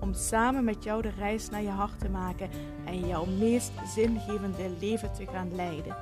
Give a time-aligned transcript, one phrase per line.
[0.00, 2.50] Om samen met jou de reis naar je hart te maken
[2.86, 5.96] en jouw meest zingevende leven te gaan leiden.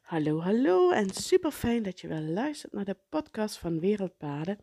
[0.00, 4.58] Hallo, hallo en super fijn dat je wel luistert naar de podcast van Wereldpaden.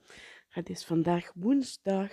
[0.49, 2.11] Het is vandaag woensdag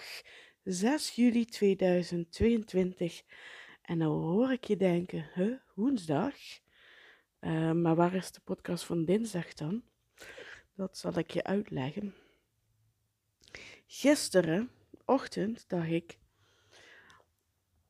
[0.62, 3.22] 6 juli 2022
[3.82, 6.34] en nou hoor ik je denken, huh, woensdag?
[7.40, 9.82] Uh, maar waar is de podcast van dinsdag dan?
[10.74, 12.14] Dat zal ik je uitleggen.
[13.86, 14.70] Gisteren
[15.04, 16.18] ochtend dacht ik,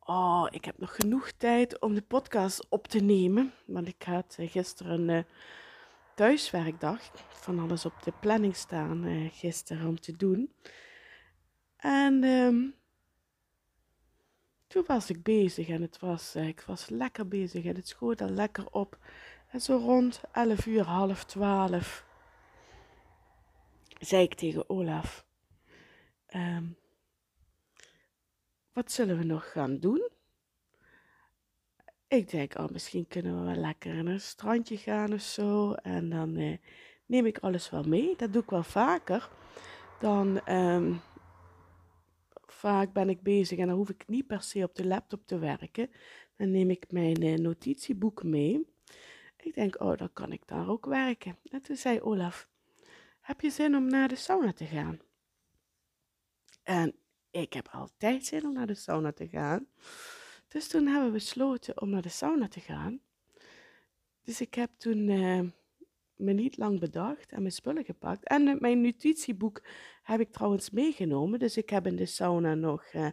[0.01, 3.53] oh, ik heb nog genoeg tijd om de podcast op te nemen.
[3.65, 5.23] Want ik had uh, gisteren uh,
[6.15, 10.53] thuiswerkdag, van alles op de planning staan uh, gisteren om te doen.
[11.77, 12.75] En um,
[14.67, 18.31] toen was ik bezig en het was, ik was lekker bezig en het schoot er
[18.31, 18.99] lekker op.
[19.49, 22.05] En zo rond 11 uur, half 12,
[24.05, 25.27] zei ik tegen Olaf:
[26.35, 26.77] um,
[28.73, 30.11] Wat zullen we nog gaan doen?
[32.09, 35.73] Ik denk, oh, misschien kunnen we wel lekker naar een strandje gaan of zo.
[35.73, 36.57] En dan eh,
[37.07, 38.17] neem ik alles wel mee.
[38.17, 39.31] Dat doe ik wel vaker.
[40.01, 41.01] Dan um,
[42.47, 45.39] vaak ben ik bezig en dan hoef ik niet per se op de laptop te
[45.39, 45.91] werken.
[46.37, 48.67] Dan neem ik mijn uh, notitieboek mee.
[49.37, 51.39] Ik denk, oh, dan kan ik daar ook werken.
[51.51, 52.49] En toen zei Olaf,
[53.23, 55.01] heb je zin om naar de sauna te gaan?
[56.63, 56.95] En
[57.31, 59.67] ik heb altijd zin om naar de sauna te gaan.
[60.49, 63.01] Dus toen hebben we besloten om naar de sauna te gaan.
[64.23, 65.41] Dus ik heb toen uh,
[66.15, 68.25] me niet lang bedacht en mijn spullen gepakt.
[68.25, 69.63] En mijn notitieboek
[70.03, 71.39] heb ik trouwens meegenomen.
[71.39, 73.09] Dus ik heb in de sauna nog uh,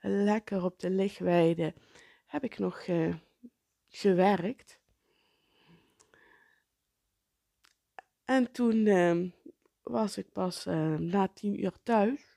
[0.00, 1.74] lekker op de lichtweide
[2.26, 2.86] heb ik nog
[3.88, 4.78] gewerkt.
[8.24, 9.30] En toen uh,
[9.88, 12.36] was ik pas uh, na tien uur thuis.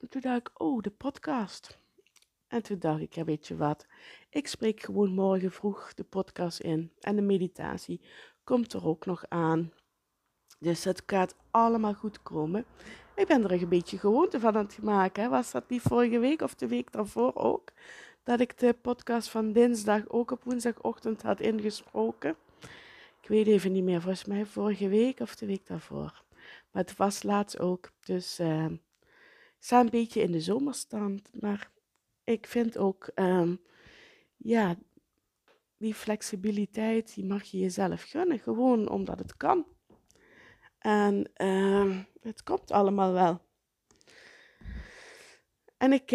[0.00, 1.78] En toen dacht ik, oh, de podcast.
[2.48, 3.86] En toen dacht ik, ja, weet je wat?
[4.30, 6.92] Ik spreek gewoon morgen vroeg de podcast in.
[7.00, 8.00] En de meditatie
[8.44, 9.72] komt er ook nog aan.
[10.58, 12.64] Dus het gaat allemaal goed komen.
[13.14, 15.30] Ik ben er een beetje gewoonte van aan het maken.
[15.30, 17.72] Was dat niet vorige week of de week daarvoor ook?
[18.22, 22.36] Dat ik de podcast van dinsdag ook op woensdagochtend had ingesproken.
[23.22, 26.22] Ik weet even niet meer, volgens mij vorige week of de week daarvoor.
[26.70, 27.92] Het was laatst ook.
[28.00, 28.80] Dus uh, ik
[29.58, 31.40] sta een beetje in de zomerstand.
[31.40, 31.70] Maar
[32.24, 33.60] ik vind ook, um,
[34.36, 34.76] ja,
[35.76, 38.38] die flexibiliteit, die mag je jezelf gunnen.
[38.38, 39.66] Gewoon omdat het kan.
[40.78, 43.40] En uh, het komt allemaal wel.
[45.76, 46.10] En ik,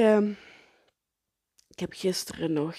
[1.68, 2.76] ik heb gisteren nog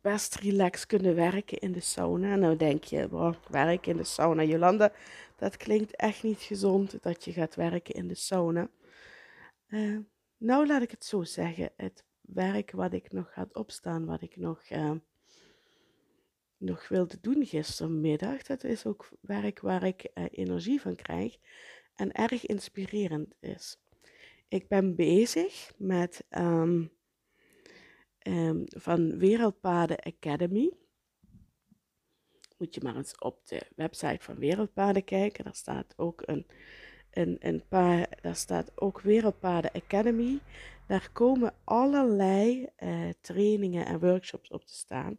[0.00, 2.36] best relaxed kunnen werken in de sauna.
[2.36, 4.42] Nou denk je, werken in de sauna.
[4.42, 4.92] Jolanda,
[5.36, 8.68] dat klinkt echt niet gezond dat je gaat werken in de sauna.
[9.68, 9.98] Uh,
[10.36, 11.72] nou, laat ik het zo zeggen.
[11.76, 14.92] Het werk wat ik nog had opstaan, wat ik nog, uh,
[16.56, 21.36] nog wilde doen gistermiddag, dat is ook werk waar ik uh, energie van krijg
[21.94, 23.76] en erg inspirerend is.
[24.48, 26.92] Ik ben bezig met um,
[28.30, 30.72] um, van Wereldpaden Academy.
[32.58, 35.44] Moet je maar eens op de website van Wereldpaden kijken.
[35.44, 36.46] Daar staat ook een,
[37.10, 40.38] een, een paar, daar staat ook Wereldpaden Academy.
[40.86, 45.18] Daar komen allerlei uh, trainingen en workshops op te staan.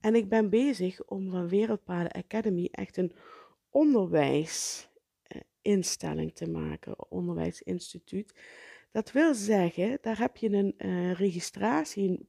[0.00, 3.12] En ik ben bezig om van Wereldpaden Academy echt een
[3.70, 8.34] onderwijsinstelling te maken, onderwijsinstituut.
[8.92, 12.28] Dat wil zeggen, daar heb je een uh, registratie,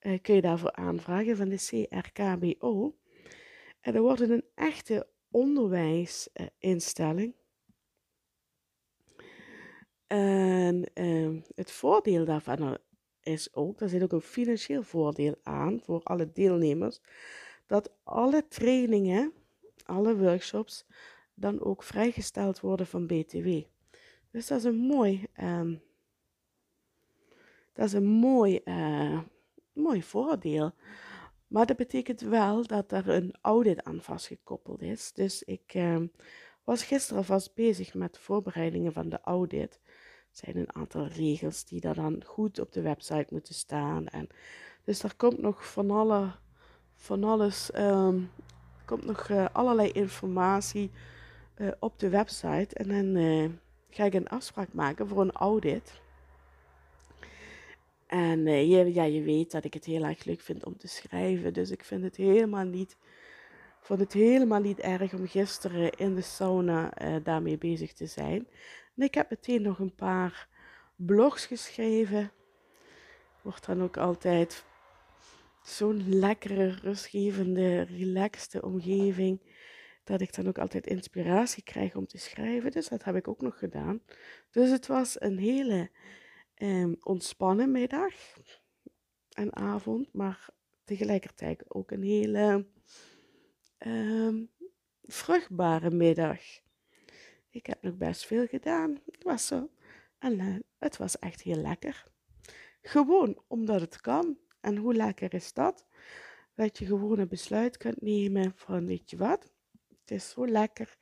[0.00, 2.96] uh, kun je daarvoor aanvragen van de CRKBO.
[3.80, 7.34] En er wordt een echte onderwijsinstelling.
[10.06, 12.78] En uh, het voordeel daarvan
[13.22, 17.00] is ook, daar zit ook een financieel voordeel aan voor alle deelnemers,
[17.66, 19.32] dat alle trainingen,
[19.84, 20.86] alle workshops,
[21.34, 23.48] dan ook vrijgesteld worden van BTW.
[24.30, 25.82] Dus dat is een mooi um,
[27.72, 29.20] dat is een mooi, uh,
[29.72, 30.72] mooi voordeel.
[31.46, 35.12] Maar dat betekent wel dat er een audit aan vastgekoppeld is.
[35.12, 36.00] Dus ik uh,
[36.64, 39.80] was gisteren vast bezig met voorbereidingen van de audit.
[40.30, 44.06] zijn een aantal regels die daar dan goed op de website moeten staan.
[44.06, 44.28] En
[44.84, 46.32] dus daar komt nog van, alle,
[46.94, 48.30] van alles, um,
[48.84, 50.90] komt nog uh, allerlei informatie
[51.56, 52.74] uh, op de website.
[52.74, 53.50] En dan uh,
[53.90, 56.00] ga ik een afspraak maken voor een audit.
[58.10, 61.52] En je, ja, je weet dat ik het heel erg leuk vind om te schrijven.
[61.52, 62.96] Dus ik vind het helemaal niet,
[63.80, 66.92] vond het helemaal niet erg om gisteren in de sauna
[67.22, 68.48] daarmee bezig te zijn.
[68.96, 70.48] En ik heb meteen nog een paar
[70.96, 72.32] blogs geschreven.
[73.42, 74.64] Wordt dan ook altijd
[75.62, 79.40] zo'n lekkere, rustgevende, relaxte omgeving.
[80.04, 82.70] Dat ik dan ook altijd inspiratie krijg om te schrijven.
[82.70, 84.02] Dus dat heb ik ook nog gedaan.
[84.50, 85.90] Dus het was een hele
[86.62, 88.14] um, ontspannen middag
[89.30, 90.12] en avond.
[90.12, 90.48] Maar
[90.84, 92.66] tegelijkertijd ook een hele
[93.78, 94.50] um,
[95.02, 96.40] vruchtbare middag.
[97.50, 99.00] Ik heb nog best veel gedaan.
[99.10, 99.70] Het was zo.
[100.18, 102.08] En uh, het was echt heel lekker.
[102.82, 104.38] Gewoon omdat het kan.
[104.60, 105.86] En hoe lekker is dat?
[106.54, 109.52] Dat je gewoon een besluit kunt nemen van weet je wat,
[109.88, 110.96] het is zo lekker.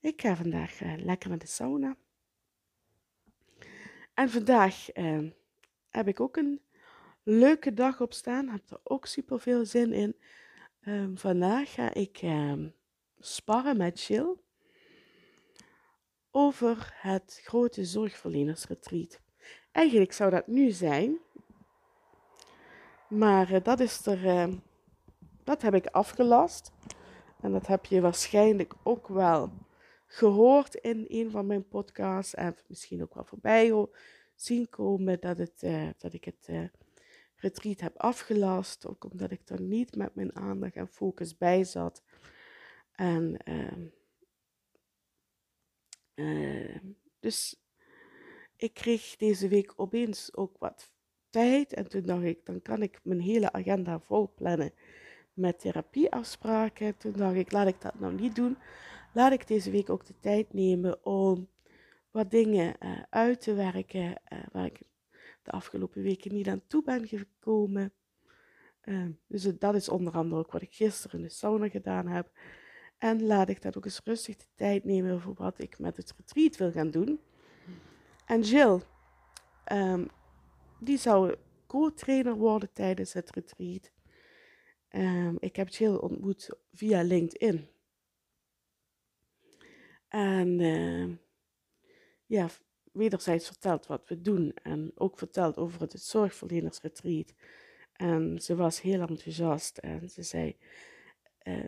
[0.00, 1.96] Ik ga vandaag uh, lekker naar de sauna.
[4.14, 5.30] En vandaag uh,
[5.90, 6.60] heb ik ook een
[7.22, 8.48] leuke dag op staan.
[8.48, 10.16] Heb er ook super veel zin in.
[10.86, 12.52] Um, vandaag ga ik uh,
[13.18, 14.36] sparren met Jill
[16.30, 19.20] over het grote zorgverlenersretreat.
[19.72, 21.18] Eigenlijk zou dat nu zijn,
[23.08, 24.48] maar uh, dat is er,
[25.44, 26.72] dat heb ik afgelast.
[27.40, 29.52] En dat heb je waarschijnlijk ook wel
[30.14, 32.34] gehoord in een van mijn podcasts.
[32.34, 33.86] En misschien ook wel voorbij
[34.34, 36.48] zien komen dat, het, uh, dat ik het
[37.36, 38.86] retreat heb afgelast.
[38.86, 42.02] Ook omdat ik er niet met mijn aandacht en focus bij zat.
[42.92, 43.86] En ehm,
[47.20, 47.56] dus
[48.56, 50.92] ik kreeg deze week opeens ook wat
[51.30, 51.72] tijd.
[51.72, 54.72] En toen dacht ik, dan kan ik mijn hele agenda vol plannen
[55.32, 56.96] met therapieafspraken.
[56.96, 58.56] Toen dacht ik, laat ik dat nou niet doen.
[59.14, 61.48] Laat ik deze week ook de tijd nemen om
[62.10, 64.82] wat dingen uh, uit te werken uh, waar ik
[65.42, 67.92] de afgelopen weken niet aan toe ben gekomen.
[68.84, 72.30] Uh, dus dat is onder andere ook wat ik gisteren in de sauna gedaan heb.
[72.98, 76.14] En laat ik dat ook eens rustig de tijd nemen voor wat ik met het
[76.16, 77.20] retreat wil gaan doen.
[78.26, 78.80] En Jill,
[79.72, 80.08] um,
[80.80, 81.34] die zou
[81.66, 83.92] co-trainer worden tijdens het retreat.
[84.90, 87.68] Um, ik heb Jill ontmoet via LinkedIn.
[90.14, 91.16] En uh,
[92.26, 92.48] ja,
[92.92, 97.32] wederzijds verteld wat we doen en ook verteld over het zorgverlenersretreat.
[97.92, 100.56] En ze was heel enthousiast en ze zei,
[101.42, 101.64] uh,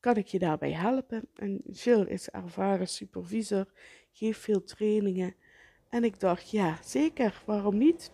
[0.00, 1.28] kan ik je daarbij helpen?
[1.34, 3.72] En Jill is ervaren supervisor,
[4.12, 5.34] geeft veel trainingen
[5.88, 8.12] en ik dacht, ja, zeker, waarom niet?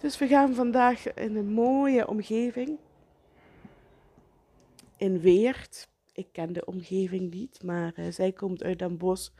[0.00, 2.78] Dus we gaan vandaag in een mooie omgeving.
[4.96, 5.88] In Weert.
[6.18, 9.30] Ik ken de omgeving niet, maar uh, zij komt uit Den Bosch.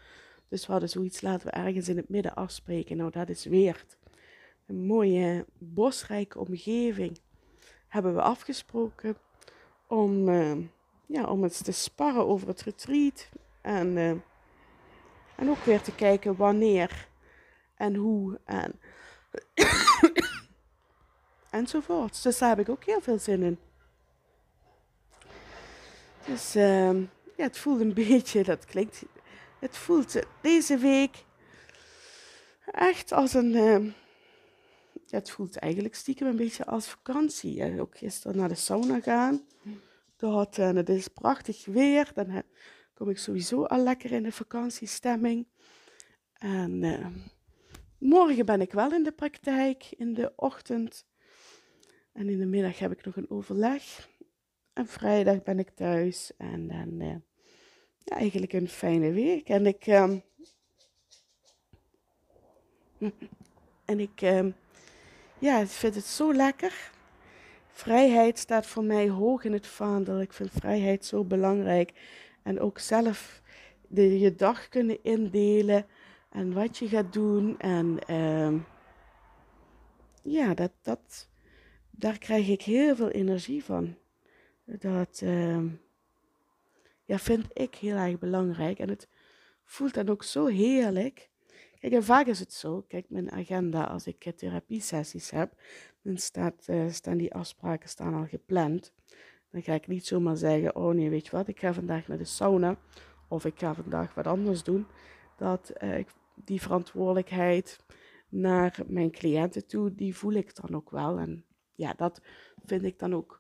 [0.48, 2.96] Dus we hadden zoiets, laten we ergens in het midden afspreken.
[2.96, 3.96] Nou, dat is Weert.
[4.66, 7.20] Een mooie bosrijke omgeving
[7.88, 9.16] hebben we afgesproken
[9.86, 10.56] om, uh,
[11.06, 13.28] ja, om eens te sparren over het retreat.
[13.60, 14.10] En, uh,
[15.36, 17.08] en ook weer te kijken wanneer
[17.74, 18.80] en hoe en
[21.60, 22.22] enzovoort.
[22.22, 23.58] Dus daar heb ik ook heel veel zin in.
[26.28, 26.92] Dus uh,
[27.36, 29.02] ja, het voelt een beetje, dat klinkt,
[29.60, 31.24] het voelt deze week
[32.64, 33.52] echt als een,
[35.06, 37.62] ja, het voelt eigenlijk stiekem een beetje als vakantie.
[37.62, 39.46] En ook gisteren naar de sauna gaan.
[40.16, 42.42] Dat, uh, het is prachtig weer, dan
[42.94, 45.46] kom ik sowieso al lekker in de vakantiestemming.
[46.32, 47.06] En uh,
[47.98, 51.06] Morgen ben ik wel in de praktijk, in de ochtend.
[52.12, 54.08] En in de middag heb ik nog een overleg.
[54.78, 56.32] En vrijdag ben ik thuis.
[56.36, 57.16] En dan uh,
[57.98, 59.48] ja, eigenlijk een fijne week.
[59.48, 59.86] En ik.
[59.86, 60.22] Um,
[63.90, 64.20] en ik.
[64.22, 64.54] Um,
[65.38, 66.90] ja, ik vind het zo lekker.
[67.72, 70.20] Vrijheid staat voor mij hoog in het vaandel.
[70.20, 71.92] Ik vind vrijheid zo belangrijk.
[72.42, 73.42] En ook zelf
[73.88, 75.86] de, je dag kunnen indelen
[76.30, 77.58] en wat je gaat doen.
[77.58, 78.60] En uh,
[80.22, 81.28] ja, dat, dat,
[81.90, 83.96] daar krijg ik heel veel energie van.
[84.76, 85.64] Dat uh,
[87.04, 88.78] ja, vind ik heel erg belangrijk.
[88.78, 89.08] En het
[89.64, 91.30] voelt dan ook zo heerlijk.
[91.80, 92.84] Kijk, en vaak is het zo.
[92.88, 95.52] Kijk, mijn agenda, als ik uh, therapiesessies heb,
[96.02, 98.92] dan staat, uh, staan die afspraken staan al gepland.
[99.50, 102.18] Dan ga ik niet zomaar zeggen, oh nee, weet je wat, ik ga vandaag naar
[102.18, 102.76] de sauna.
[103.28, 104.86] Of ik ga vandaag wat anders doen.
[105.36, 107.78] Dat, uh, die verantwoordelijkheid
[108.28, 111.18] naar mijn cliënten toe, die voel ik dan ook wel.
[111.18, 111.44] En
[111.74, 112.20] ja, dat
[112.64, 113.37] vind ik dan ook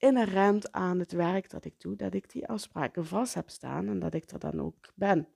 [0.00, 3.98] inherent aan het werk dat ik doe, dat ik die afspraken vast heb staan en
[3.98, 5.28] dat ik er dan ook ben.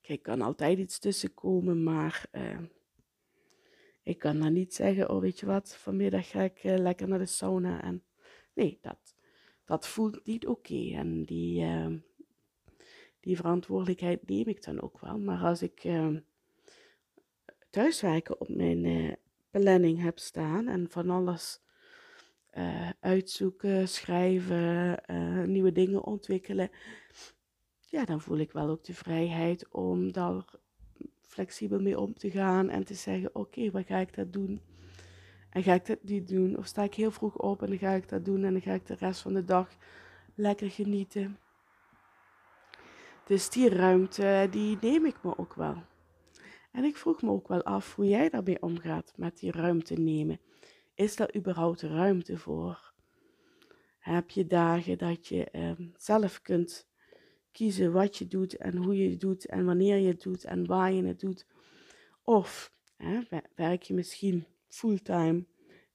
[0.00, 2.58] Kijk, kan altijd iets tussenkomen, maar uh,
[4.02, 7.18] ik kan dan niet zeggen, oh weet je wat, vanmiddag ga ik uh, lekker naar
[7.18, 7.82] de sauna.
[7.82, 8.04] En
[8.54, 9.14] nee, dat,
[9.64, 10.90] dat voelt niet oké.
[10.94, 11.96] En die, uh,
[13.20, 15.18] die verantwoordelijkheid neem ik dan ook wel.
[15.18, 15.88] Maar als ik
[17.70, 19.16] thuiswerken op mijn
[19.50, 21.63] planning heb staan en van alles
[23.00, 25.00] uitzoeken, schrijven,
[25.52, 26.70] nieuwe dingen ontwikkelen,
[27.94, 30.44] ja, dan voel ik wel ook de vrijheid om daar
[31.20, 34.60] flexibel mee om te gaan en te zeggen: Oké, wat ga ik dat doen?
[35.50, 36.58] En ga ik dat niet doen?
[36.58, 38.72] Of sta ik heel vroeg op en dan ga ik dat doen en dan ga
[38.72, 39.68] ik de rest van de dag
[40.34, 41.38] lekker genieten.
[43.24, 45.82] Dus die ruimte, die neem ik me ook wel.
[46.72, 50.40] En ik vroeg me ook wel af hoe jij daarmee omgaat met die ruimte nemen.
[50.94, 52.92] Is daar überhaupt ruimte voor?
[53.98, 56.88] Heb je dagen dat je ehm, zelf kunt
[57.52, 60.66] kiezen wat je doet en hoe je het doet en wanneer je het doet en
[60.66, 61.46] waar je het doet.
[62.22, 62.72] Of
[63.54, 65.46] werk je misschien fulltime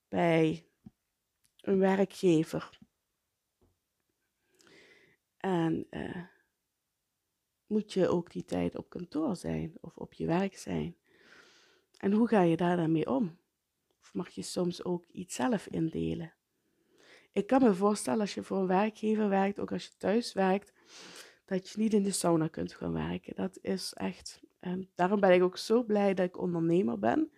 [0.08, 0.66] bij
[1.60, 2.78] een werkgever.
[5.36, 6.24] En uh,
[7.66, 10.96] moet je ook die tijd op kantoor zijn of op je werk zijn?
[11.96, 13.39] En hoe ga je daar dan mee om?
[14.00, 16.34] Of mag je soms ook iets zelf indelen?
[17.32, 20.72] Ik kan me voorstellen als je voor een werkgever werkt, ook als je thuis werkt,
[21.44, 23.34] dat je niet in de sauna kunt gaan werken.
[23.34, 27.30] Dat is echt, en daarom ben ik ook zo blij dat ik ondernemer ben,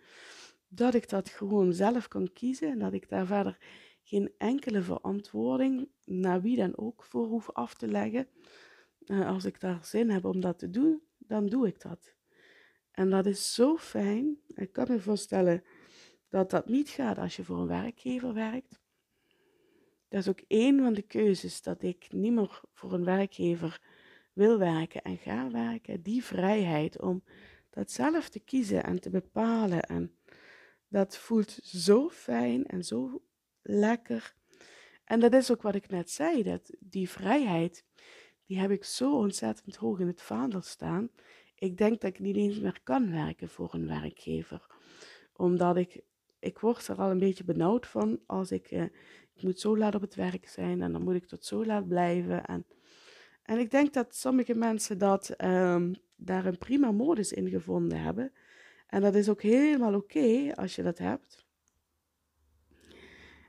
[0.67, 3.57] dat ik dat gewoon zelf kan kiezen en dat ik daar verder
[4.03, 8.27] geen enkele verantwoording naar wie dan ook voor hoef af te leggen.
[9.05, 12.15] Uh, als ik daar zin heb om dat te doen, dan doe ik dat.
[12.91, 14.37] En dat is zo fijn.
[14.47, 15.63] Ik kan me voorstellen
[16.33, 18.81] dat dat niet gaat als je voor een werkgever werkt.
[20.07, 23.81] Dat is ook één van de keuzes dat ik niet meer voor een werkgever
[24.33, 27.23] wil werken en ga werken, die vrijheid om
[27.69, 29.81] dat zelf te kiezen en te bepalen.
[29.81, 30.15] En
[30.87, 33.21] dat voelt zo fijn en zo
[33.61, 34.35] lekker.
[35.03, 37.85] En dat is ook wat ik net zei, dat die vrijheid,
[38.45, 41.09] die heb ik zo ontzettend hoog in het vaandel staan.
[41.55, 44.65] Ik denk dat ik niet eens meer kan werken voor een werkgever.
[45.33, 46.03] Omdat ik,
[46.43, 48.83] ik word er al een beetje benauwd van als ik, eh,
[49.33, 51.87] ik moet zo laat op het werk zijn en dan moet ik tot zo laat
[51.87, 52.45] blijven.
[52.45, 52.65] En
[53.43, 58.31] en ik denk dat sommige mensen dat, um, daar een prima modus in gevonden hebben.
[58.87, 61.45] En dat is ook helemaal oké als je dat hebt.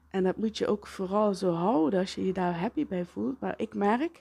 [0.08, 3.40] En dat moet je ook vooral zo houden als je je daar happy bij voelt.
[3.40, 4.18] Maar ik merk,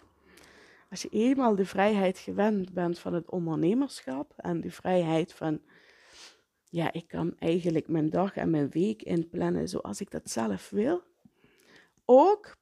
[0.89, 5.61] als je eenmaal de vrijheid gewend bent van het ondernemerschap en de vrijheid van,
[6.73, 11.03] ja, ik kan eigenlijk mijn dag en mijn week inplannen zoals ik dat zelf wil.
[12.05, 12.57] Ook,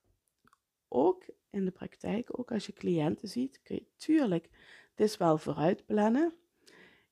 [0.88, 4.50] ook in de praktijk, ook als je cliënten ziet, kun je tuurlijk,
[4.96, 6.34] het is wel vooruit plannen.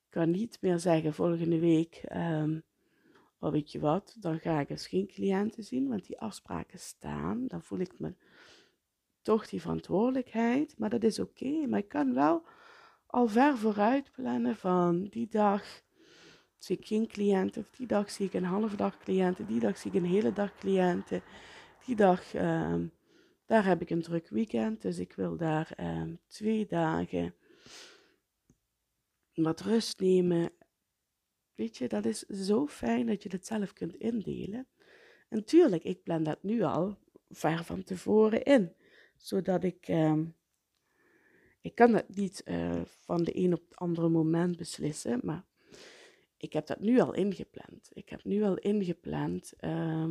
[0.04, 2.62] Ik kan niet meer zeggen volgende week, um,
[3.38, 7.46] oh weet je wat, dan ga ik eens geen cliënten zien, want die afspraken staan.
[7.46, 8.14] Dan voel ik me
[9.22, 11.66] toch die verantwoordelijkheid, maar dat is oké.
[11.66, 12.46] Maar ik kan wel
[13.06, 15.88] al ver vooruit plannen van die dag
[16.64, 19.78] zie ik geen cliënten, of die dag zie ik een halve dag cliënten, die dag
[19.78, 21.22] zie ik een hele dag cliënten,
[21.86, 22.92] die dag um,
[23.46, 27.34] daar heb ik een druk weekend, dus ik wil daar ehm, twee dagen
[29.34, 30.52] wat rust nemen.
[31.54, 34.66] Weet je, dat is zo fijn dat je het zelf kunt indelen.
[35.28, 36.98] En tuurlijk, ik plan dat nu al
[37.28, 38.74] ver van tevoren in,
[39.16, 39.88] zodat ik.
[39.88, 40.18] Uh,
[41.60, 45.44] ik kan dat niet uh, van de een op het andere moment beslissen, maar
[46.40, 47.88] ik heb dat nu al ingepland.
[47.92, 50.08] Ik heb nu al ingepland uh,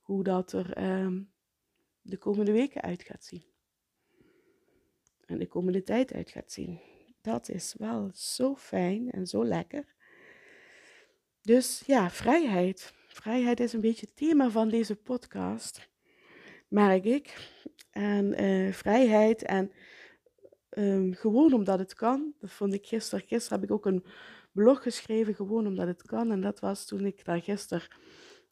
[0.00, 1.22] hoe dat er ehm,
[2.02, 3.44] de komende weken uit gaat zien.
[5.26, 6.80] En de komende tijd uit gaat zien.
[7.20, 9.94] Dat is wel zo fijn en zo lekker.
[11.42, 12.94] Dus ja, vrijheid.
[13.06, 15.88] Vrijheid is een beetje het thema van deze podcast,
[16.68, 17.52] merk ik.
[17.90, 19.72] En uh, vrijheid en
[20.70, 22.34] um, gewoon omdat het kan.
[22.38, 23.26] Dat vond ik gisteren.
[23.26, 24.04] Gisteren heb ik ook een
[24.58, 26.30] blog geschreven, gewoon omdat het kan.
[26.30, 27.88] En dat was toen ik daar gisteren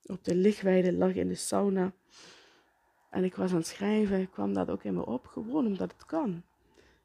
[0.04, 1.92] op de lichtweide lag in de sauna.
[3.10, 6.04] En ik was aan het schrijven, kwam dat ook in me op, gewoon omdat het
[6.04, 6.42] kan.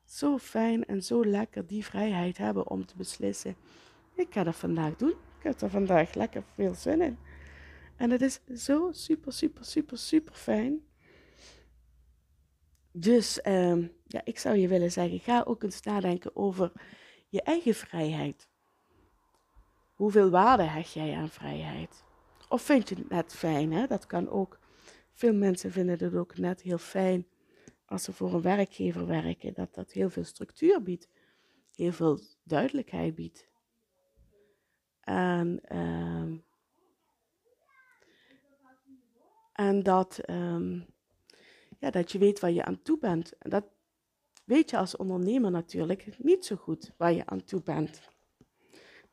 [0.05, 3.55] Zo fijn en zo lekker die vrijheid hebben om te beslissen.
[4.15, 5.15] Ik ga dat vandaag doen.
[5.37, 7.17] Ik heb er vandaag lekker veel zin in.
[7.95, 10.81] En het is zo super, super, super, super fijn.
[12.91, 16.71] dus ehm, ja, ik zou je willen zeggen, ga ook eens nadenken over
[17.29, 18.49] je eigen vrijheid.
[20.01, 22.03] Hoeveel waarde hecht jij aan vrijheid?
[22.49, 23.71] Of vind je het net fijn?
[23.71, 23.87] Hè?
[23.87, 24.59] Dat kan ook.
[25.13, 27.27] Veel mensen vinden het ook net heel fijn
[27.85, 31.09] als ze voor een werkgever werken, dat dat heel veel structuur biedt,
[31.75, 33.47] heel veel duidelijkheid biedt.
[35.01, 36.37] En, ehm,
[39.53, 40.79] en dat, ehm,
[41.79, 43.37] ja, dat je weet waar je aan toe bent.
[43.37, 43.65] En dat
[44.43, 48.10] weet je als ondernemer natuurlijk niet zo goed waar je aan toe bent.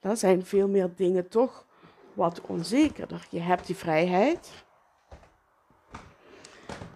[0.01, 1.67] Dan zijn veel meer dingen toch
[2.13, 3.27] wat onzekerder.
[3.31, 4.65] Je hebt die vrijheid,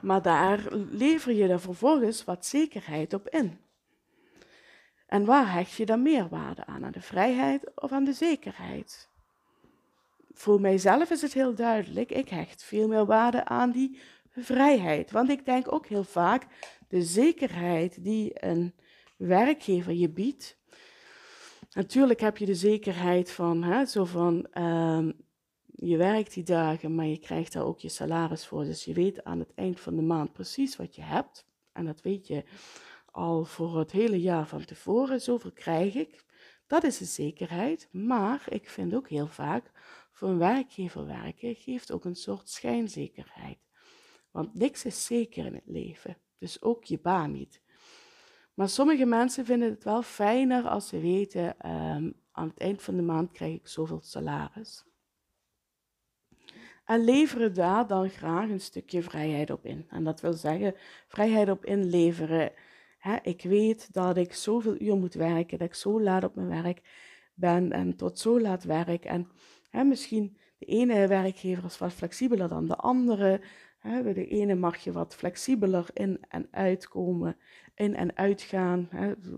[0.00, 3.61] maar daar lever je er vervolgens wat zekerheid op in.
[5.06, 6.85] En waar hecht je dan meer waarde aan?
[6.85, 9.11] Aan de vrijheid of aan de zekerheid?
[10.32, 15.11] Voor mijzelf is het heel duidelijk, ik hecht veel meer waarde aan die vrijheid.
[15.11, 16.47] Want ik denk ook heel vaak,
[16.88, 18.75] de zekerheid die een
[19.16, 20.61] werkgever je biedt.
[21.73, 25.12] Natuurlijk heb je de zekerheid van, hè, zo van, um,
[25.64, 28.64] je werkt die dagen, maar je krijgt daar ook je salaris voor.
[28.64, 31.47] Dus je weet aan het eind van de maand precies wat je hebt.
[31.73, 32.45] En dat weet je
[33.07, 35.21] al voor het hele jaar van tevoren.
[35.21, 36.25] Zoveel krijg ik.
[36.67, 37.88] Dat is een zekerheid.
[37.93, 39.71] Maar ik vind ook heel vaak,
[40.12, 43.59] voor een werkgever werken geeft ook een soort schijnzekerheid.
[44.31, 46.17] Want niks is zeker in het leven.
[46.38, 47.62] Dus ook je baan niet.
[48.54, 52.97] Maar sommige mensen vinden het wel fijner als ze weten, um, aan het eind van
[52.97, 54.85] de maand krijg ik zoveel salaris.
[56.85, 59.87] En leveren daar dan graag een stukje vrijheid op in.
[59.88, 60.75] En dat wil zeggen,
[61.09, 62.52] vrijheid op inleveren.
[63.23, 66.80] Ik weet dat ik zoveel uur moet werken, dat ik zo laat op mijn werk
[67.35, 69.04] ben en tot zo laat werk.
[69.04, 69.28] En
[69.71, 73.40] he, misschien de ene werkgever is wat flexibeler dan de andere.
[73.82, 77.36] De ene mag je wat flexibeler in en uitkomen,
[77.74, 78.88] in en uitgaan.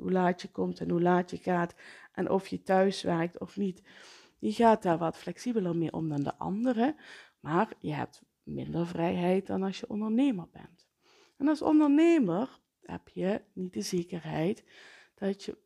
[0.00, 1.74] hoe laat je komt en hoe laat je gaat.
[2.12, 3.82] En of je thuis werkt of niet.
[4.38, 6.96] Die gaat daar wat flexibeler mee om dan de andere.
[7.40, 10.88] Maar je hebt minder vrijheid dan als je ondernemer bent.
[11.36, 14.64] En als ondernemer heb je niet de zekerheid
[15.14, 15.58] dat je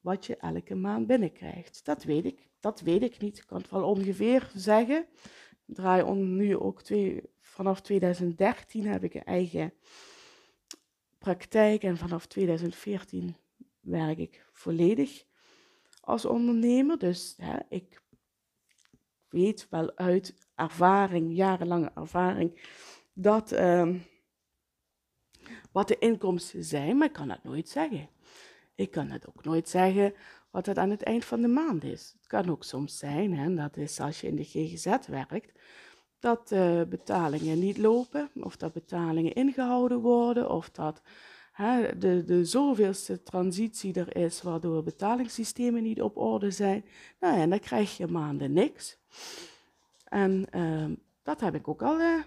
[0.00, 1.84] wat je elke maand binnenkrijgt.
[1.84, 2.48] Dat weet ik.
[2.60, 3.38] Dat weet ik niet.
[3.38, 5.06] Ik kan het wel ongeveer zeggen.
[5.66, 9.72] Draai nu ook twee, vanaf 2013 heb ik een eigen
[11.18, 13.36] praktijk en vanaf 2014
[13.80, 15.24] werk ik volledig
[16.00, 16.98] als ondernemer.
[16.98, 18.02] Dus hè, ik
[19.28, 22.60] weet wel uit ervaring, jarenlange ervaring,
[23.12, 23.94] dat uh,
[25.72, 28.08] wat de inkomsten zijn, maar ik kan dat nooit zeggen.
[28.74, 30.14] Ik kan het ook nooit zeggen
[30.56, 32.14] wat het aan het eind van de maand is.
[32.18, 35.60] Het kan ook soms zijn, hè, dat is als je in de GGZ werkt,
[36.18, 41.02] dat uh, betalingen niet lopen, of dat betalingen ingehouden worden, of dat
[41.52, 46.84] hè, de, de zoveelste transitie er is, waardoor betalingssystemen niet op orde zijn.
[47.20, 48.98] Nou ja, dan krijg je maanden niks.
[50.04, 52.22] En uh, dat heb ik ook al uh,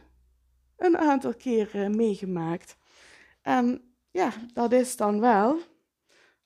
[0.78, 2.78] een aantal keer uh, meegemaakt.
[3.42, 5.60] En ja, dat is dan wel,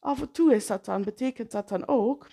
[0.04, 2.28] af en toe is dat dan, betekent dat dan ook,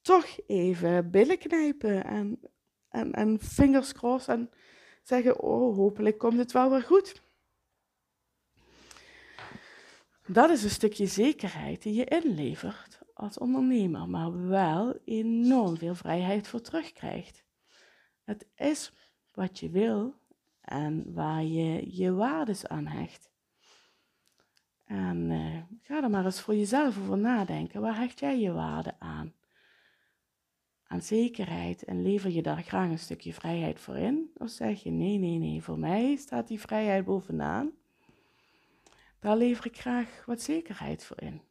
[0.00, 2.40] toch even billen knijpen en,
[2.88, 4.50] en, en vingers crossen en
[5.02, 7.22] zeggen, oh, hopelijk komt het wel weer goed.
[10.26, 16.48] Dat is een stukje zekerheid die je inlevert als ondernemer, maar wel enorm veel vrijheid
[16.48, 17.44] voor terugkrijgt.
[18.24, 18.92] Het is
[19.32, 20.14] wat je wil
[20.60, 23.30] en waar je je waardes aan hecht.
[24.86, 27.80] En uh, ga er maar eens voor jezelf over nadenken.
[27.80, 29.34] Waar hecht jij je waarde aan?
[30.86, 34.30] Aan zekerheid en lever je daar graag een stukje vrijheid voor in?
[34.34, 37.70] Of zeg je nee, nee, nee, voor mij staat die vrijheid bovenaan.
[39.20, 41.42] Daar lever ik graag wat zekerheid voor in.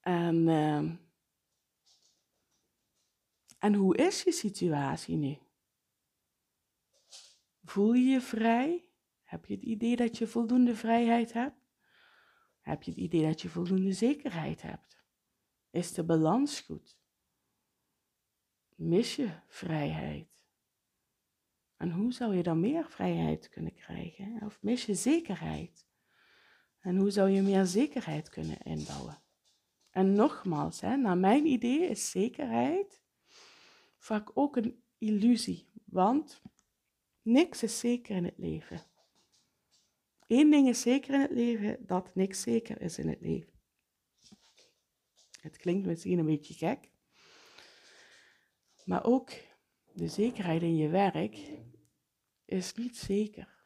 [0.00, 0.90] En uh,
[3.58, 5.38] en hoe is je situatie nu?
[7.72, 8.88] Voel je je vrij?
[9.22, 11.70] Heb je het idee dat je voldoende vrijheid hebt?
[12.60, 15.04] Heb je het idee dat je voldoende zekerheid hebt?
[15.70, 16.98] Is de balans goed?
[18.74, 20.44] Mis je vrijheid?
[21.76, 24.42] En hoe zou je dan meer vrijheid kunnen krijgen?
[24.44, 25.86] Of mis je zekerheid?
[26.78, 29.22] En hoe zou je meer zekerheid kunnen inbouwen?
[29.90, 33.02] En nogmaals, hè, naar mijn idee is zekerheid
[33.98, 36.42] vaak ook een illusie, want
[37.22, 38.82] niks is zeker in het leven.
[40.26, 43.52] Eén ding is zeker in het leven, dat niks zeker is in het leven.
[45.40, 46.90] Het klinkt misschien een beetje gek,
[48.84, 49.30] maar ook
[49.92, 51.38] de zekerheid in je werk
[52.44, 53.60] is niet zeker.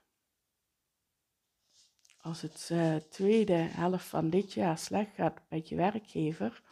[2.18, 6.62] Als het uh, tweede helft van dit jaar slecht gaat met je werkgever,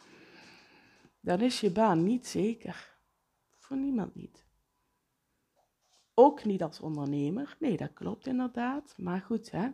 [1.19, 2.97] dan is je baan niet zeker.
[3.57, 4.44] Voor niemand niet.
[6.17, 7.55] Ook niet als ondernemer.
[7.59, 8.93] Nee, dat klopt inderdaad.
[8.97, 9.67] Maar goed, hè.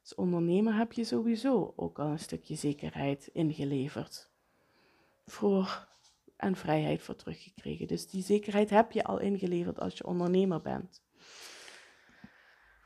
[0.00, 4.30] Als ondernemer heb je sowieso ook al een stukje zekerheid ingeleverd.
[5.26, 5.88] Voor
[6.36, 7.86] en vrijheid voor teruggekregen.
[7.86, 11.02] Dus die zekerheid heb je al ingeleverd als je ondernemer bent.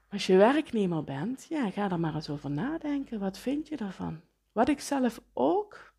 [0.09, 3.19] Als je werknemer bent, ja, ga er maar eens over nadenken.
[3.19, 4.21] Wat vind je daarvan?
[4.53, 5.95] Wat ik zelf ook,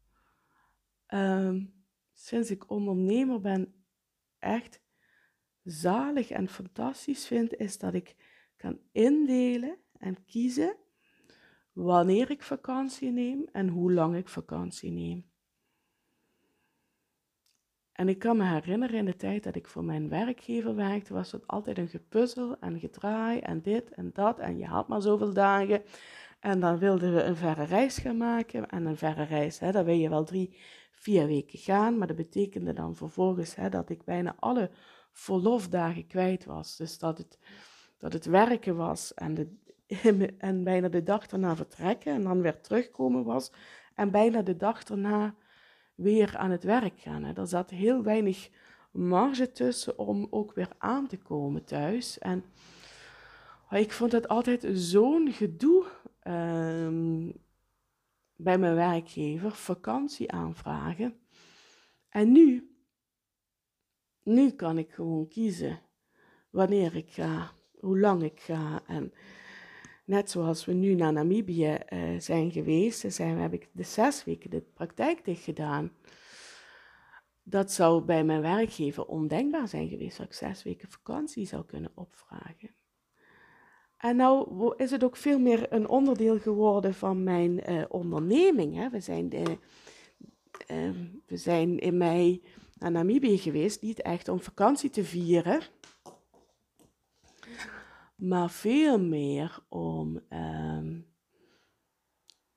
[1.06, 1.66] ehm,
[2.14, 3.74] sinds ik ondernemer ben,
[4.40, 4.83] echt
[5.64, 8.16] zalig en fantastisch vind, is dat ik
[8.58, 10.76] kan indelen en kiezen
[11.72, 15.32] wanneer ik vakantie neem en hoe lang ik vakantie neem.
[17.94, 21.32] En ik kan me herinneren in de tijd dat ik voor mijn werkgever werkte, was
[21.32, 24.40] het altijd een gepuzzel en gedraai en dit en dat.
[24.40, 25.84] En je had maar zoveel dagen.
[26.40, 28.70] En dan wilden we een verre reis gaan maken.
[28.70, 30.58] En een verre reis, hè, dan wil je wel drie,
[30.92, 31.98] vier weken gaan.
[31.98, 34.72] Maar dat betekende dan vervolgens hè, dat ik bijna alle
[35.14, 36.76] verlofdagen kwijt was.
[36.76, 37.40] Dus dat het,
[37.98, 39.48] dat het werken was en, de,
[40.38, 43.52] en bijna de dag daarna vertrekken en dan weer terugkomen was.
[43.96, 45.36] En bijna de dag daarna
[45.96, 47.24] weer aan het werk gaan.
[47.24, 48.50] Er zat heel weinig
[48.92, 52.20] marge tussen om ook weer aan te komen thuis.
[52.20, 52.44] En
[53.72, 55.86] oh, ik vond het altijd zo'n gedoe
[56.20, 57.32] ehm,
[58.36, 61.16] bij mijn werkgever, vakantie aanvragen.
[62.10, 62.73] En nu,
[64.24, 65.80] nu kan ik gewoon kiezen
[66.50, 69.14] wanneer ik ga, hoe lang ik ga en
[70.06, 74.50] Net zoals we nu naar Namibië uh, zijn geweest, zijn, heb ik de zes weken
[74.50, 75.92] de praktijk dicht gedaan.
[77.44, 81.92] Dat zou bij mijn werkgever ondenkbaar zijn geweest, dat ik zes weken vakantie zou kunnen
[81.96, 82.76] opvragen.
[83.98, 88.76] En nou is het ook veel meer een onderdeel geworden van mijn uh, onderneming.
[88.76, 88.90] Hè.
[88.90, 89.58] We, zijn de,
[90.72, 90.90] uh,
[91.26, 92.44] we zijn in mei
[92.80, 95.62] naar Namibië geweest, niet echt om vakantie te vieren,
[98.16, 101.00] maar veel meer om, ehm,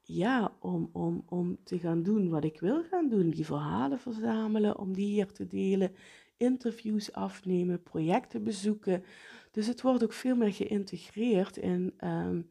[0.02, 3.30] ja, om, om, om te gaan doen wat ik wil gaan doen.
[3.30, 5.94] Die verhalen verzamelen, om die hier te delen,
[6.36, 9.04] interviews afnemen, projecten bezoeken.
[9.50, 12.42] Dus het wordt ook veel meer geïntegreerd in ehm,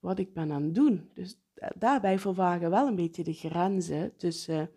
[0.00, 1.10] wat ik ben aan het doen.
[1.14, 1.38] Dus
[1.76, 4.70] daarbij vervagen wel een beetje de grenzen tussen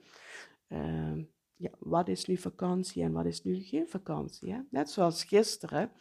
[0.67, 1.17] uh,
[1.59, 4.51] ja, wat is nu vakantie en wat is nu geen vakantie.
[4.51, 4.59] Hè?
[4.69, 5.91] Net zoals gisteren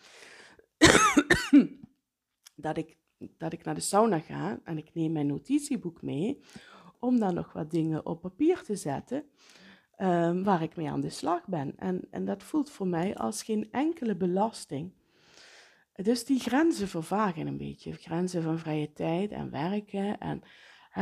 [2.67, 6.41] dat, ik, dat ik naar de sauna ga en ik neem mijn notitieboek mee
[6.99, 9.25] om dan nog wat dingen op papier te zetten
[9.99, 11.79] um, waar ik mee aan de slag ben.
[11.79, 14.93] En, en dat voelt voor mij als geen enkele belasting.
[15.93, 17.93] Dus die grenzen vervagen een beetje.
[17.93, 20.19] Grenzen van vrije tijd en werken.
[20.19, 20.43] En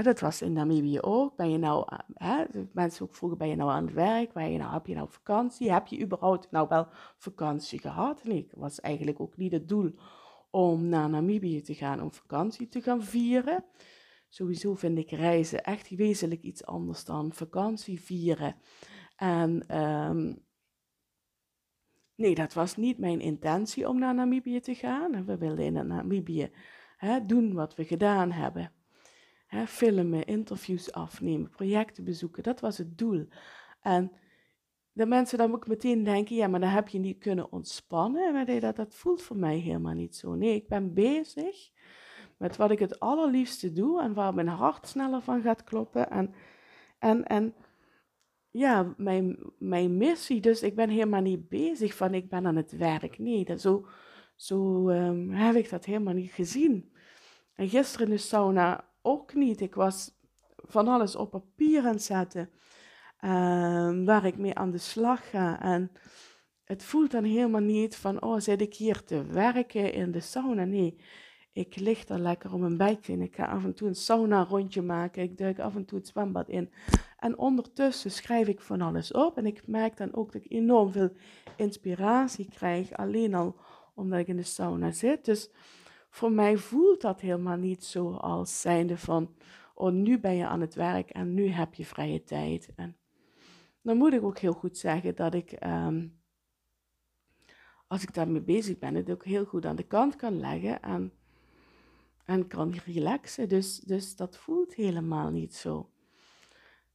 [0.02, 1.36] dat was in Namibië ook.
[1.36, 4.32] Ben je nou, hè, mensen ook vroegen, ben je nou aan het werk?
[4.32, 5.72] Ben je nou, heb je nou vakantie?
[5.72, 8.24] Heb je überhaupt nou wel vakantie gehad?
[8.24, 9.94] Nee, ik was eigenlijk ook niet het doel
[10.50, 13.64] om naar Namibië te gaan om vakantie te gaan vieren.
[14.28, 18.56] Sowieso vind ik reizen echt wezenlijk iets anders dan vakantie vieren.
[19.16, 20.44] En um,
[22.14, 25.24] nee, dat was niet mijn intentie om naar Namibië te gaan.
[25.24, 26.50] We wilden in Namibië
[27.26, 28.72] doen wat we gedaan hebben.
[29.66, 32.42] Filmen, interviews afnemen, projecten bezoeken.
[32.42, 33.26] Dat was het doel.
[33.80, 34.12] En
[34.92, 38.32] de mensen dan ook meteen denken, ja, maar dan heb je niet kunnen ontspannen.
[38.32, 40.34] Maar dat, dat voelt voor mij helemaal niet zo.
[40.34, 41.70] Nee, ik ben bezig
[42.36, 46.10] met wat ik het allerliefste doe en waar mijn hart sneller van gaat kloppen.
[46.10, 46.34] En,
[46.98, 47.54] en, en
[48.50, 52.76] ja, mijn, mijn missie, dus ik ben helemaal niet bezig van ik ben aan het
[52.76, 53.18] werk.
[53.18, 53.86] Nee, dat, zo,
[54.34, 56.92] zo um, heb ik dat helemaal niet gezien.
[57.54, 59.60] En gisteren in de sauna ook niet.
[59.60, 60.10] Ik was
[60.56, 62.50] van alles op papier aan het zetten.
[63.20, 65.60] Ehm, waar ik mee aan de slag ga.
[65.60, 65.92] En
[66.64, 70.64] het voelt dan helemaal niet van, oh, zit ik hier te werken in de sauna?
[70.64, 70.98] Nee,
[71.52, 74.44] ik lig daar lekker om een bijtje en ik ga af en toe een sauna
[74.44, 75.22] rondje maken.
[75.22, 76.70] Ik duik af en toe het zwembad in.
[77.18, 79.36] En ondertussen schrijf ik van alles op.
[79.36, 81.10] En ik merk dan ook dat ik enorm veel
[81.56, 83.56] inspiratie krijg, alleen al
[83.94, 85.24] omdat ik in de sauna zit.
[85.24, 85.50] Dus
[86.16, 89.34] voor mij voelt dat helemaal niet zo als zijnde van,
[89.74, 92.68] oh, nu ben je aan het werk en nu heb je vrije tijd.
[92.76, 92.96] En
[93.82, 96.08] dan moet ik ook heel goed zeggen dat ik, ehm,
[97.86, 101.12] als ik daarmee bezig ben, het ook heel goed aan de kant kan leggen en,
[102.24, 103.48] en kan relaxen.
[103.48, 105.90] Dus, dus dat voelt helemaal niet zo.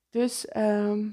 [0.09, 1.09] Dus, ehm,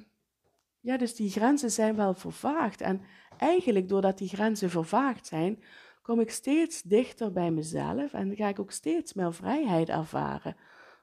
[0.80, 2.80] ja, dus die grenzen zijn wel vervaagd.
[2.80, 3.00] En
[3.36, 5.62] eigenlijk doordat die grenzen vervaagd zijn,
[6.08, 10.56] kom ik steeds dichter bij mezelf en ga ik ook steeds meer vrijheid ervaren.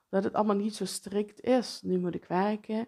[0.09, 1.81] Dat het allemaal niet zo strikt is.
[1.83, 2.87] Nu moet ik werken,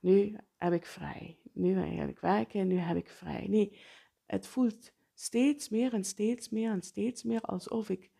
[0.00, 1.38] nu heb ik vrij.
[1.52, 3.46] Nu heb ik werken, nu heb ik vrij.
[3.48, 3.78] Nee,
[4.26, 8.10] het voelt steeds meer en steeds meer en steeds meer alsof ik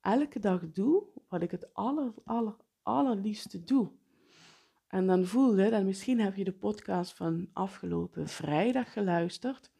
[0.00, 3.90] elke dag doe wat ik het aller, aller, allerliefste doe.
[4.88, 9.70] En dan voelde, en misschien heb je de podcast van afgelopen vrijdag geluisterd.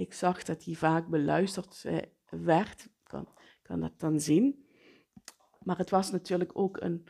[0.00, 3.28] Ik zag dat die vaak beluisterd eh, werd, kan,
[3.62, 4.66] kan dat dan zien.
[5.58, 7.06] Maar het was natuurlijk ook een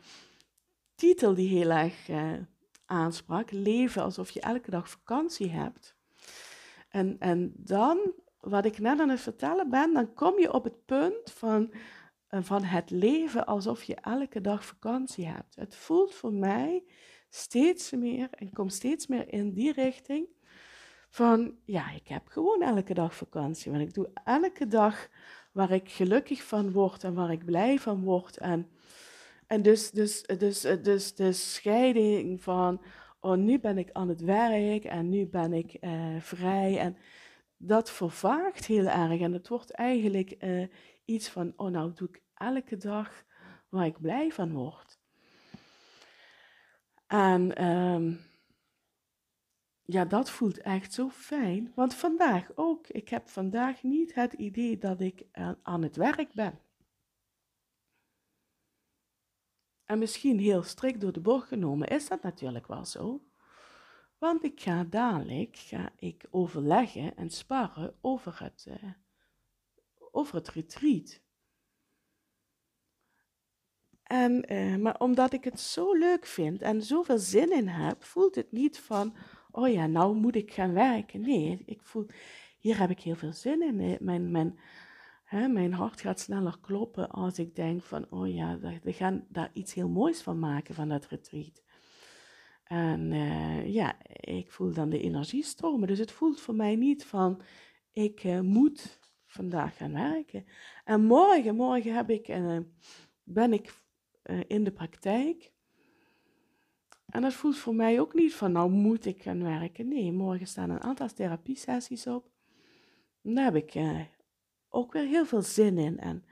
[0.95, 2.33] titel die heel erg eh,
[2.85, 3.51] aansprak.
[3.51, 5.97] Leven alsof je elke dag vakantie hebt.
[6.89, 10.85] En, en dan, wat ik net aan het vertellen ben, dan kom je op het
[10.85, 11.73] punt van,
[12.27, 15.55] eh, van het leven alsof je elke dag vakantie hebt.
[15.55, 16.85] Het voelt voor mij
[17.29, 20.29] steeds meer en komt steeds meer in die richting
[21.11, 23.71] van, ja, ik heb gewoon elke dag vakantie.
[23.71, 25.09] Want ik doe elke dag
[25.53, 28.37] waar ik gelukkig van word en waar ik blij van word.
[28.37, 28.71] En,
[29.47, 32.83] en dus, dus, dus, dus de scheiding van,
[33.21, 36.79] oh, nu ben ik aan het werk en nu ben ik uh, vrij.
[36.79, 36.97] En
[37.57, 39.21] dat vervaagt heel erg.
[39.21, 40.67] En het wordt eigenlijk uh,
[41.05, 43.25] iets van, oh, nou doe ik elke dag
[43.69, 44.99] waar ik blij van word.
[47.07, 48.21] En um,
[49.93, 51.73] ja, dat voelt echt zo fijn.
[51.75, 52.89] Want vandaag ook.
[52.89, 55.27] Ik heb vandaag niet het idee dat ik
[55.63, 56.61] aan het werk ben.
[59.85, 63.25] En misschien heel strikt door de bocht genomen is dat natuurlijk wel zo.
[64.19, 68.93] Want ik ga dadelijk ga ik overleggen en sparren over het, uh,
[70.11, 71.21] over het retreat.
[74.03, 78.35] En, uh, maar omdat ik het zo leuk vind en zoveel zin in heb, voelt
[78.35, 79.17] het niet van,
[79.53, 81.21] oh ja, nou moet ik gaan werken.
[81.21, 82.07] Nee, ik voel,
[82.59, 83.99] hier heb ik heel veel zin in.
[84.01, 84.59] Mijn, mijn,
[85.25, 89.51] hè, mijn hart gaat sneller kloppen als ik denk van, oh ja, we gaan daar
[89.53, 91.63] iets heel moois van maken van dat retreat.
[92.65, 95.89] En uh, ja, ik voel dan de energie stromen.
[95.89, 97.43] Dus het voelt voor mij niet van,
[97.93, 100.45] ik uh, moet vandaag gaan werken.
[100.85, 102.59] En morgen, morgen heb ik, uh,
[103.23, 103.75] ben ik
[104.47, 105.53] in de praktijk.
[107.11, 109.89] En dat voelt voor mij ook niet van, nou moet ik gaan werken.
[109.89, 112.31] Nee, morgen staan een aantal therapiesessies op.
[113.23, 114.01] daar heb ik eh,
[114.69, 115.99] ook weer heel veel zin in.
[115.99, 116.25] En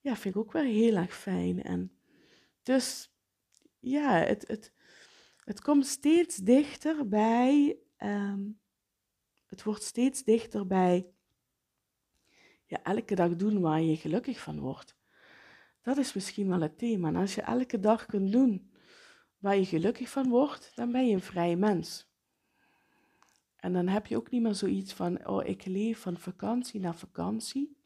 [0.00, 1.62] ja, vind ik ook weer heel erg fijn.
[1.62, 1.92] En
[2.62, 3.12] dus
[3.78, 4.72] ja, het, het,
[5.44, 8.40] het komt steeds dichter bij, ehm,
[9.46, 11.06] het wordt steeds dichter bij
[12.66, 14.96] ja, elke dag doen waar je gelukkig van wordt.
[15.82, 17.08] Dat is misschien wel het thema.
[17.08, 18.71] En als je elke dag kunt doen
[19.42, 22.10] waar je gelukkig van wordt, dan ben je een vrij mens.
[23.56, 26.94] En dan heb je ook niet meer zoiets van, oh, ik leef van vakantie naar
[26.94, 27.76] vakantie.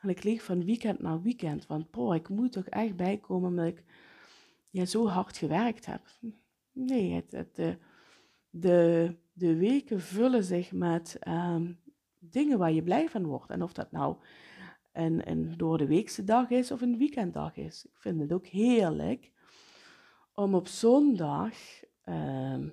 [0.00, 1.66] En ik leef van weekend naar weekend.
[1.66, 3.84] Want, boh, ik moet toch echt bijkomen omdat ik
[4.70, 6.00] ja, zo hard gewerkt heb.
[6.72, 7.78] Nee, het, het, de,
[8.50, 11.72] de, de weken vullen zich met ehm,
[12.18, 13.50] dingen waar je blij van wordt.
[13.50, 14.16] En of dat nou
[14.92, 17.84] een, een door de weekse dag is of een weekenddag is.
[17.84, 19.34] Ik vind het ook heerlijk
[20.36, 21.54] om op zondag
[22.04, 22.66] uh,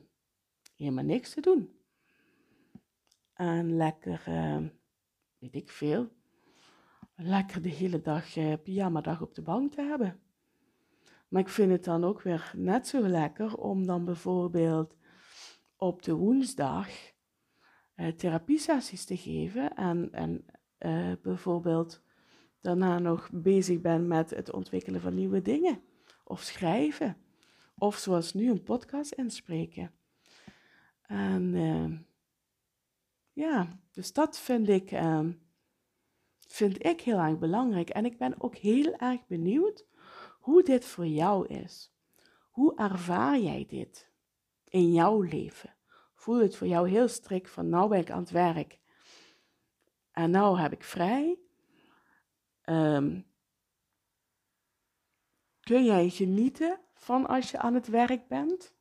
[0.75, 1.79] helemaal niks te doen.
[3.33, 4.67] En lekker, uh,
[5.37, 6.09] weet ik veel,
[7.15, 10.19] lekker de hele dag uh, pyjama-dag op de bank te hebben.
[11.27, 14.95] Maar ik vind het dan ook weer net zo lekker om dan bijvoorbeeld
[15.75, 16.89] op de woensdag
[17.95, 20.45] uh, therapiesessies te geven en, en
[20.79, 22.01] uh, bijvoorbeeld
[22.59, 25.81] daarna nog bezig ben met het ontwikkelen van nieuwe dingen
[26.23, 27.22] of schrijven.
[27.83, 29.91] Of zoals nu een podcast inspreken.
[31.01, 31.99] En uh,
[33.33, 35.27] ja, dus dat vind ik, uh,
[36.47, 37.89] vind ik heel erg belangrijk.
[37.89, 39.85] En ik ben ook heel erg benieuwd
[40.39, 41.93] hoe dit voor jou is.
[42.51, 44.09] Hoe ervaar jij dit
[44.63, 45.75] in jouw leven?
[46.13, 48.79] Voel het voor jou heel strikt van nou ben ik aan het werk
[50.11, 51.39] en nou heb ik vrij?
[52.65, 53.25] Um,
[55.63, 58.73] kun jij genieten van als je aan het werk bent?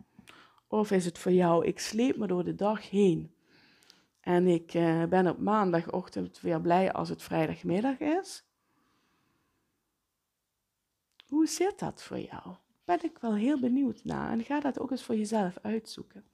[0.66, 3.34] Of is het voor jou, ik sleep me door de dag heen
[4.20, 8.44] en ik uh, ben op maandagochtend weer blij als het vrijdagmiddag is?
[11.26, 12.54] Hoe zit dat voor jou?
[12.84, 16.24] Ben ik wel heel benieuwd naar en ga dat ook eens voor jezelf uitzoeken.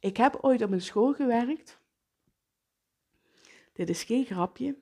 [0.00, 1.78] Ik heb ooit op een school gewerkt.
[3.72, 4.76] Dit is geen grapje.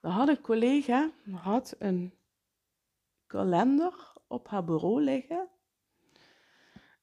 [0.00, 2.12] Daar had een collega had een
[3.28, 5.48] kalender op haar bureau liggen.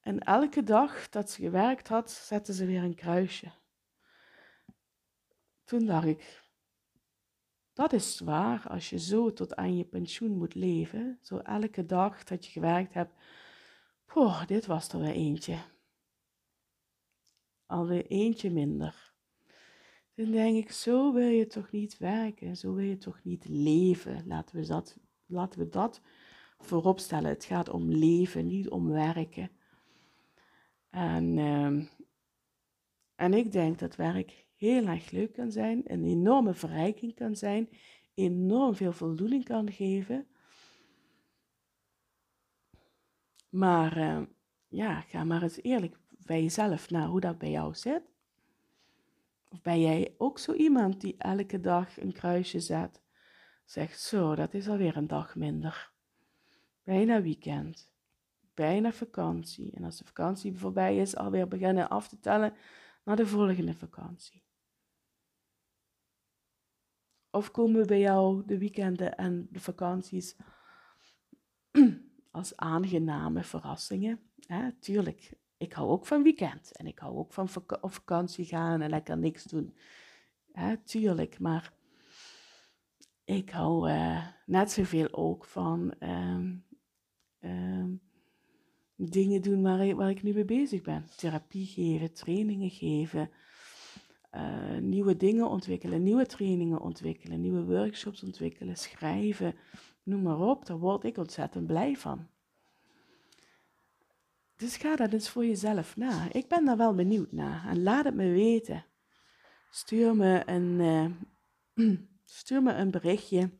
[0.00, 3.50] En elke dag dat ze gewerkt had, zette ze weer een kruisje.
[5.64, 6.44] Toen dacht ik,
[7.72, 11.18] dat is zwaar als je zo tot aan je pensioen moet leven.
[11.22, 13.14] Zo elke dag dat je gewerkt hebt.
[14.04, 15.58] Poh, dit was er weer eentje.
[17.66, 19.14] Alweer eentje minder.
[20.14, 22.56] Dan denk ik, zo wil je toch niet werken.
[22.56, 24.26] Zo wil je toch niet leven.
[24.26, 26.00] Laten we dat, laten we dat
[26.58, 27.30] voorop stellen.
[27.30, 29.50] Het gaat om leven, niet om werken.
[30.90, 31.86] En, uh,
[33.14, 37.68] en ik denk dat werk heel erg leuk kan zijn, een enorme verrijking kan zijn,
[38.14, 40.26] enorm veel voldoening kan geven.
[43.48, 44.22] Maar uh,
[44.68, 48.02] ja, ga maar eens eerlijk bij jezelf naar hoe dat bij jou zit.
[49.48, 53.00] Of ben jij ook zo iemand die elke dag een kruisje zet?
[53.66, 55.92] Zegt zo, dat is alweer een dag minder.
[56.82, 57.92] Bijna weekend.
[58.54, 59.72] Bijna vakantie.
[59.74, 62.54] En als de vakantie voorbij is, alweer beginnen af te tellen
[63.04, 64.42] naar de volgende vakantie.
[67.30, 70.36] Of komen bij jou de weekenden en de vakanties
[72.30, 74.20] als aangename verrassingen?
[74.46, 78.80] Hè, tuurlijk, ik hou ook van weekend en ik hou ook van vak vakantie gaan
[78.80, 79.76] en lekker niks doen.
[80.52, 81.75] Hè, tuurlijk, maar
[83.26, 86.64] ik hou uh, net zoveel ook van um,
[87.40, 88.00] um,
[88.96, 91.06] dingen doen waar waar ik nu mee bezig ben.
[91.16, 93.30] Therapie geven, trainingen geven,
[94.32, 99.54] uh, nieuwe dingen ontwikkelen, nieuwe trainingen ontwikkelen, nieuwe workshops ontwikkelen, schrijven,
[100.02, 100.66] noem maar op.
[100.66, 102.26] Daar word ik ontzettend blij van.
[104.56, 106.32] Dus ga dat eens voor jezelf na.
[106.32, 108.84] Ik ben daar wel benieuwd naar en laat het me weten.
[109.70, 110.80] Stuur me een,
[111.76, 111.90] uh,
[112.30, 113.50] stuur me een berichtje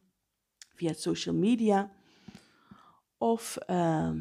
[0.74, 1.92] via social media
[3.18, 4.12] of, uh,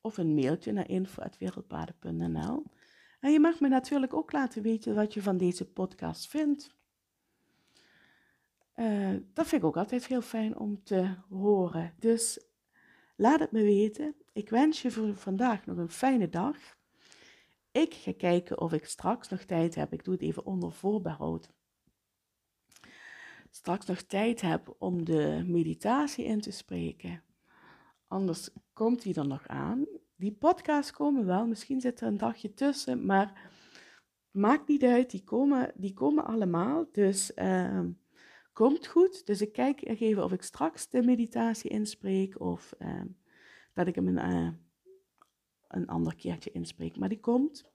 [0.00, 2.64] of een mailtje naar info.wereldpaden.nl.
[3.20, 6.74] En je mag me natuurlijk ook laten weten wat je van deze podcast vindt.
[8.76, 11.94] Uh, dat vind ik ook altijd heel fijn om te horen.
[11.98, 12.46] Dus
[13.16, 14.14] laat het me weten.
[14.32, 16.56] Ik wens je voor vandaag nog een fijne dag.
[17.72, 19.92] Ik ga kijken of ik straks nog tijd heb.
[19.92, 21.52] Ik doe het even onder voorbehoud.
[23.54, 27.22] Straks nog tijd heb om de meditatie in te spreken.
[28.06, 29.86] Anders komt die er nog aan.
[30.16, 33.50] Die podcasts komen wel, misschien zit er een dagje tussen, maar
[34.30, 36.88] maakt niet uit, die komen, die komen allemaal.
[36.92, 37.84] Dus uh,
[38.52, 39.26] komt goed.
[39.26, 43.02] Dus ik kijk even of ik straks de meditatie inspreek of uh,
[43.74, 44.48] dat ik hem uh,
[45.68, 46.96] een ander keertje inspreek.
[46.96, 47.70] Maar die komt.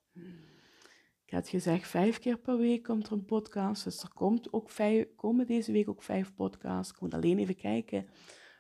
[1.28, 3.84] Ik had gezegd, vijf keer per week komt er een podcast.
[3.84, 6.94] Dus er komt ook vijf, komen deze week ook vijf podcasts.
[6.94, 8.08] Ik moet alleen even kijken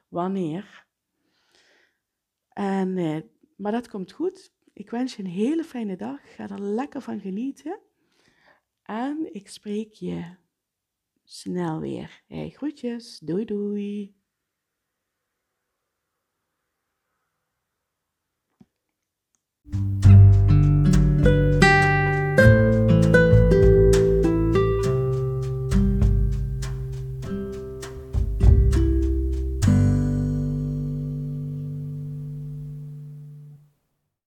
[0.07, 0.85] wanneer.
[2.49, 3.21] En eh,
[3.55, 4.53] maar dat komt goed.
[4.73, 6.35] Ik wens je een hele fijne dag.
[6.35, 7.79] Ga er lekker van genieten.
[8.83, 10.35] En ik spreek je
[11.23, 12.23] snel weer.
[12.27, 13.19] Hey, groetjes.
[13.19, 14.16] Doei doei.